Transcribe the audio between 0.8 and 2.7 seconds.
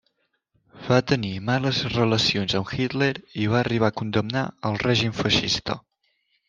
Va tenir males relacions